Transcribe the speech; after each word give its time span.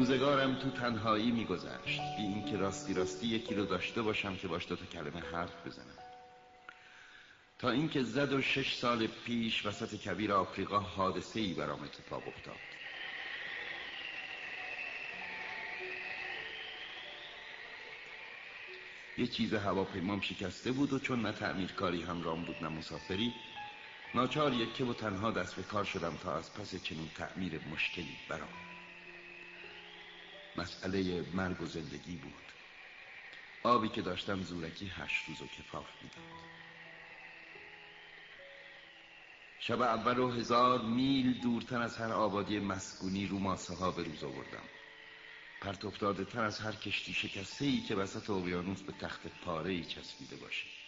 روزگارم 0.00 0.54
تو 0.54 0.70
تنهایی 0.70 1.30
میگذشت. 1.30 2.00
بی 2.16 2.22
اینکه 2.22 2.56
راستی 2.56 2.94
راستی 2.94 3.26
یکی 3.26 3.54
رو 3.54 3.64
داشته 3.66 4.02
باشم 4.02 4.36
که 4.36 4.48
باش 4.48 4.64
تا 4.64 4.76
کلمه 4.76 5.20
حرف 5.32 5.66
بزنم. 5.66 5.98
تا 7.58 7.70
اینکه 7.70 8.02
زد 8.02 8.32
و 8.32 8.42
شش 8.42 8.74
سال 8.74 9.06
پیش 9.06 9.66
وسط 9.66 9.94
کبیر 9.94 10.32
آفریقا 10.32 10.78
حادثه 10.78 11.40
ای 11.40 11.54
برام 11.54 11.82
اتفاق 11.82 12.28
افتاد. 12.28 12.56
یه 19.18 19.26
چیز 19.26 19.54
هواپیمام 19.54 20.20
شکسته 20.20 20.72
بود 20.72 20.92
و 20.92 20.98
چون 20.98 21.22
نه 21.22 21.32
تعمیرکاری 21.32 22.02
هم 22.02 22.22
رام 22.22 22.44
بود 22.44 22.56
نه 22.62 22.68
مسافری 22.68 23.34
ناچار 24.14 24.52
یکه 24.52 24.84
و 24.84 24.94
تنها 24.94 25.30
دست 25.30 25.56
به 25.56 25.62
کار 25.62 25.84
شدم 25.84 26.16
تا 26.22 26.36
از 26.36 26.54
پس 26.54 26.82
چنین 26.82 27.10
تعمیر 27.16 27.60
مشکلی 27.72 28.16
برام. 28.28 28.69
مسئله 30.56 31.24
مرگ 31.34 31.62
و 31.62 31.66
زندگی 31.66 32.16
بود. 32.16 32.52
آبی 33.62 33.88
که 33.88 34.02
داشتم 34.02 34.42
زورکی 34.42 34.86
هشت 34.86 35.28
روز 35.28 35.42
و 35.42 35.46
کفاف 35.46 35.88
می‌داد. 36.02 36.40
شب 39.58 39.82
اول 39.82 40.18
و 40.18 40.30
هزار 40.30 40.82
میل 40.82 41.40
دورتر 41.40 41.82
از 41.82 41.96
هر 41.96 42.12
آبادی 42.12 42.58
مسکونی 42.58 43.26
رو 43.26 43.38
ماسه 43.38 43.74
ها 43.74 43.90
به 43.90 44.02
روز 44.02 44.24
آوردم. 44.24 44.64
پرت 45.60 45.84
افتاده 45.84 46.24
تر 46.24 46.44
از 46.44 46.60
هر 46.60 46.72
کشتی 46.72 47.14
شکسته 47.14 47.64
ای 47.64 47.80
که 47.80 47.94
وسط 47.94 48.30
اقیانوس 48.30 48.82
به 48.82 48.92
تخت 48.92 49.20
پاره 49.44 49.72
ای 49.72 49.84
چسبیده 49.84 50.36
باشه. 50.36 50.79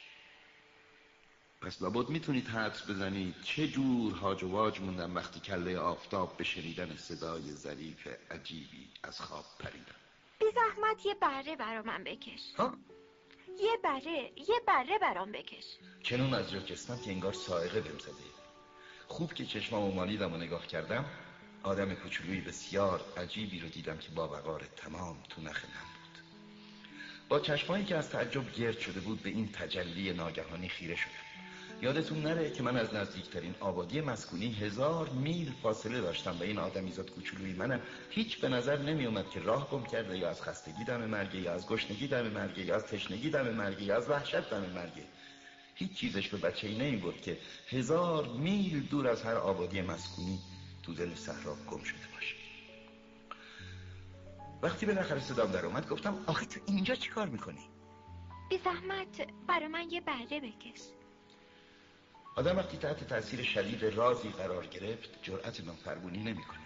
پس 1.62 1.82
لابد 1.82 2.08
می‌تونید 2.08 2.48
حدس 2.48 2.90
بزنید 2.90 3.34
چه 3.42 3.68
جور 3.68 4.12
هاج 4.12 4.42
و 4.44 4.48
واج 4.48 4.80
موندم 4.80 5.14
وقتی 5.14 5.40
کله 5.40 5.78
آفتاب 5.78 6.36
به 6.36 6.44
شنیدن 6.44 6.96
صدای 6.96 7.52
ظریف 7.52 8.08
عجیبی 8.30 8.88
از 9.02 9.20
خواب 9.20 9.44
پریدم 9.58 9.94
بی 10.38 10.46
زحمت 10.54 11.06
یه 11.06 11.14
بره 11.14 11.56
برا 11.56 11.82
من 11.82 12.04
بکش. 12.04 12.54
ها 12.58 12.76
یه 13.60 13.76
بره 13.84 14.32
یه 14.48 14.60
بره 14.66 14.98
برام 14.98 15.32
بکش. 15.32 15.64
چنون 16.02 16.34
از 16.34 16.50
جا 16.50 16.60
کستم 16.60 16.98
که 16.98 17.10
انگار 17.10 17.32
سائقه 17.32 17.80
بهم 17.80 17.98
زده. 17.98 18.12
خوب 19.08 19.32
که 19.34 19.46
چشمامو 19.46 19.92
مالیدم 19.92 20.32
و 20.32 20.36
نگاه 20.36 20.66
کردم 20.66 21.04
آدم 21.62 21.94
کوچولوی 21.94 22.40
بسیار 22.40 23.00
عجیبی 23.16 23.60
رو 23.60 23.68
دیدم 23.68 23.98
که 23.98 24.10
با 24.10 24.28
وقار 24.28 24.68
تمام 24.76 25.22
تو 25.28 25.42
نخ 25.42 25.64
من 25.64 25.70
بود. 25.70 26.22
با 27.28 27.40
چشمایی 27.40 27.84
که 27.84 27.96
از 27.96 28.10
تعجب 28.10 28.52
گرد 28.52 28.78
شده 28.78 29.00
بود 29.00 29.22
به 29.22 29.30
این 29.30 29.52
تجلی 29.52 30.12
ناگهانی 30.12 30.68
خیره 30.68 30.96
شدم. 30.96 31.31
یادتون 31.82 32.22
نره 32.22 32.50
که 32.50 32.62
من 32.62 32.76
از 32.76 32.94
نزدیکترین 32.94 33.54
آبادی 33.60 34.00
مسکونی 34.00 34.52
هزار 34.52 35.08
میل 35.08 35.52
فاصله 35.62 36.00
داشتم 36.00 36.36
و 36.40 36.42
این 36.42 36.58
آدمیزاد 36.58 37.10
کوچولوی 37.10 37.52
منم 37.52 37.80
هیچ 38.10 38.40
به 38.40 38.48
نظر 38.48 38.78
نمی 38.78 39.06
اومد 39.06 39.30
که 39.30 39.40
راه 39.40 39.70
گم 39.70 39.84
کرده 39.84 40.18
یا 40.18 40.30
از 40.30 40.42
خستگی 40.42 40.84
دم 40.84 41.04
مرگه 41.04 41.40
یا 41.40 41.52
از 41.52 41.66
گشنگی 41.66 42.08
دم 42.08 42.28
مرگه 42.28 42.64
یا 42.64 42.76
از 42.76 42.86
تشنگی 42.86 43.30
دم 43.30 43.48
مرگه 43.48 43.82
یا 43.82 43.96
از 43.96 44.10
وحشت 44.10 44.50
دم 44.50 44.70
مرگه. 44.74 45.04
هیچ 45.74 45.94
چیزش 45.94 46.28
به 46.28 46.36
بچه 46.36 46.66
ای 46.66 46.78
نمی 46.78 46.96
بود 46.96 47.20
که 47.20 47.38
هزار 47.68 48.28
میل 48.28 48.80
دور 48.80 49.08
از 49.08 49.22
هر 49.22 49.34
آبادی 49.34 49.80
مسکونی 49.80 50.38
تو 50.82 50.94
دل 50.94 51.14
صحرا 51.14 51.54
گم 51.70 51.82
شده 51.84 52.06
باشه. 52.14 52.34
وقتی 54.62 54.86
به 54.86 54.94
نخر 54.94 55.20
صدام 55.20 55.52
در 55.52 55.66
اومد 55.66 55.88
گفتم 55.88 56.24
آخه 56.26 56.46
تو 56.46 56.60
اینجا 56.66 56.94
چی 56.94 57.10
کار 57.10 57.28
می‌کنی؟ 57.28 57.68
بی 58.50 58.58
زحمت 58.58 59.26
برا 59.48 59.68
من 59.68 59.90
یه 59.90 60.00
بره 60.00 60.40
بکش. 60.40 61.01
آدم 62.36 62.56
وقتی 62.56 62.76
تحت 62.76 63.08
تاثیر 63.08 63.42
شدید 63.42 63.84
رازی 63.84 64.28
قرار 64.28 64.66
گرفت 64.66 65.22
جرأت 65.22 65.60
نافرمونی 65.60 66.18
نمی‌کنه. 66.18 66.58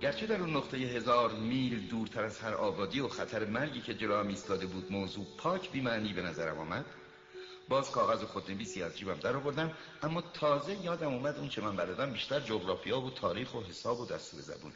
گرچه 0.00 0.26
در 0.26 0.40
اون 0.40 0.56
نقطه 0.56 0.76
هزار 0.76 1.32
میل 1.32 1.88
دورتر 1.88 2.24
از 2.24 2.40
هر 2.40 2.54
آبادی 2.54 3.00
و 3.00 3.08
خطر 3.08 3.44
مرگی 3.44 3.80
که 3.80 3.94
جلو 3.94 4.26
ایستاده 4.26 4.66
بود 4.66 4.92
موضوع 4.92 5.26
پاک 5.38 5.70
بیمعنی 5.70 6.12
به 6.12 6.22
نظرم 6.22 6.58
آمد 6.58 6.84
باز 7.68 7.90
کاغذ 7.90 8.24
خودنویسی 8.24 8.82
از 8.82 8.98
جیبم 8.98 9.14
در 9.14 9.36
آوردم 9.36 9.72
اما 10.02 10.20
تازه 10.20 10.84
یادم 10.84 11.12
اومد 11.14 11.38
اون 11.38 11.48
چه 11.48 11.60
من 11.60 11.76
بلدم 11.76 12.12
بیشتر 12.12 12.40
جغرافیا 12.40 13.00
و 13.00 13.10
تاریخ 13.10 13.54
و 13.54 13.60
حساب 13.60 14.00
و 14.00 14.06
دستور 14.06 14.40
زبونه 14.40 14.74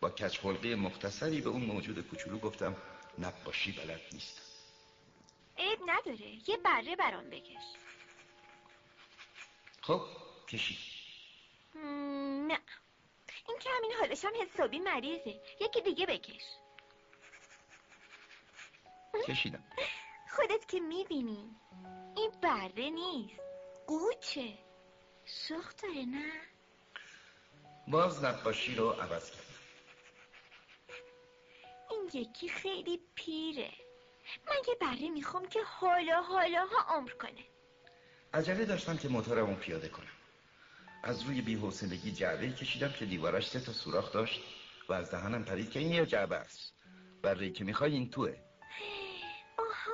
با 0.00 0.10
کچ 0.10 0.38
حلقه 0.38 0.74
مختصری 0.74 1.40
به 1.40 1.50
اون 1.50 1.62
موجود 1.62 2.00
کوچولو 2.00 2.38
گفتم 2.38 2.76
نقاشی 3.18 3.72
بلد 3.72 4.00
نیست 4.12 4.42
عیب 5.58 5.78
نداره 5.86 6.48
یه 6.48 6.56
بره 6.64 6.96
برام 6.96 7.30
بکش. 7.30 7.85
خب 9.86 10.00
کشی. 10.48 10.78
نه. 12.48 12.58
این 13.48 13.58
که 13.60 13.70
همین 13.76 13.92
حالشم 14.00 14.32
حسابی 14.42 14.78
مریضه. 14.78 15.40
یکی 15.60 15.80
دیگه 15.80 16.06
بکش. 16.06 16.42
کشیدم. 19.28 19.64
خودت 20.36 20.68
که 20.68 20.80
می‌بینی. 20.80 21.56
این 22.16 22.30
بره 22.42 22.90
نیست. 22.90 23.40
قوچه. 23.86 24.58
سوخت 25.24 25.82
داره 25.82 26.04
نه؟ 26.04 26.32
باز 27.88 28.24
نقاشی 28.24 28.74
رو 28.74 28.90
عوض 28.90 29.30
کردم. 29.30 29.42
این 31.90 32.10
یکی 32.14 32.48
خیلی 32.48 33.00
پیره. 33.14 33.72
من 34.46 34.56
یه 34.68 34.74
بره 34.74 35.08
می‌خوام 35.08 35.48
که 35.48 35.62
حالا 35.62 36.22
حالا 36.22 36.66
ها 36.66 36.96
عمر 36.96 37.10
کنه. 37.12 37.55
عجله 38.36 38.64
داشتم 38.64 38.96
که 38.96 39.08
موتورمو 39.08 39.54
پیاده 39.54 39.88
کنم. 39.88 40.06
از 41.02 41.22
روی 41.22 41.40
بی‌حوصلگی 41.40 42.12
جعبه 42.12 42.52
کشیدم 42.52 42.92
که 42.92 43.06
دیوارش 43.06 43.48
سه 43.48 43.60
تا 43.60 43.72
سوراخ 43.72 44.12
داشت 44.12 44.40
و 44.88 44.92
از 44.92 45.10
دهنم 45.10 45.44
پرید 45.44 45.70
که 45.70 45.78
این 45.78 45.92
یه 45.92 46.06
جعبه 46.06 46.36
است. 46.36 46.74
بره 47.22 47.50
که 47.50 47.64
می‌خوای 47.64 47.92
این 47.92 48.10
توه. 48.10 48.36
آها 49.58 49.92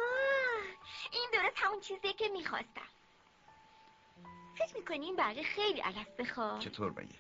این 1.12 1.28
درست 1.32 1.56
همون 1.56 1.80
چیزیه 1.80 2.12
که 2.12 2.28
می‌خواستم. 2.28 2.88
فکر 4.58 4.76
می‌کنی 4.76 5.06
این 5.06 5.16
بره 5.16 5.42
خیلی 5.42 5.80
علف 5.80 6.08
بخواد؟ 6.18 6.60
چطور 6.60 6.90
مگه؟ 6.90 7.18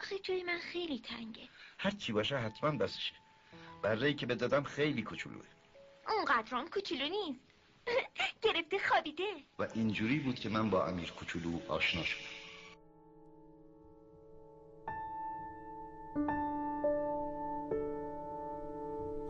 آخه 0.00 0.18
جای 0.18 0.42
من 0.42 0.58
خیلی 0.58 0.98
تنگه. 0.98 1.48
هر 1.78 1.90
چی 1.90 2.12
باشه 2.12 2.36
حتما 2.36 2.70
بسشه 2.70 3.14
بره 3.82 4.14
که 4.14 4.26
به 4.26 4.34
دادم 4.34 4.62
خیلی 4.62 5.02
کوچولوه. 5.02 5.46
اونقدرام 6.08 6.68
کوچولو 6.68 7.08
نیست. 7.08 7.45
گرفته 8.42 8.78
خوابیده. 8.88 9.24
و 9.58 9.66
اینجوری 9.74 10.18
بود 10.18 10.34
که 10.34 10.48
من 10.48 10.70
با 10.70 10.86
امیر 10.86 11.12
کوچولو 11.12 11.58
آشنا 11.68 12.02
شدم. 12.02 12.20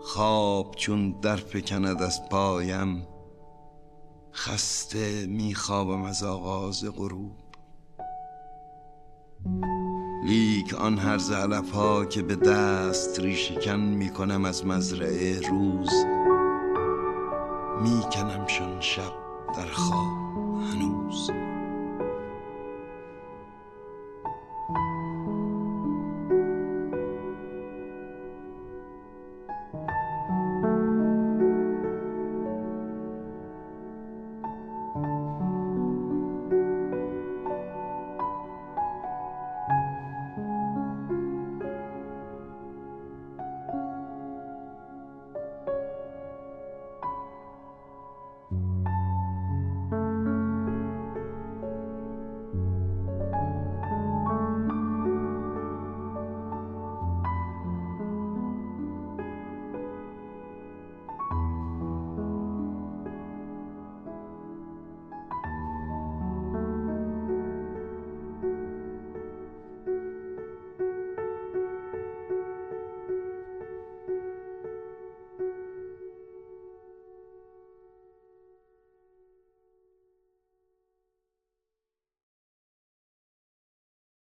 خواب 0.00 0.74
چون 0.74 1.20
در 1.20 1.36
فکند 1.36 2.02
از 2.02 2.28
پایم 2.28 3.08
خسته 4.32 5.26
میخوابم 5.26 6.02
از 6.02 6.22
آغاز 6.22 6.84
غروب. 6.96 7.32
لیک 10.24 10.74
آن 10.74 10.98
هر 10.98 11.18
علف 11.34 11.70
ها 11.70 12.04
که 12.04 12.22
به 12.22 12.36
دست 12.36 13.20
ریشکن 13.20 13.80
می‌کنم 13.80 14.44
از 14.44 14.66
مزرعه 14.66 15.40
روز. 15.40 16.15
میکنمشان 17.82 18.80
شب 18.80 19.12
در 19.56 19.66
خواب 19.72 20.08
هنوز. 20.72 21.30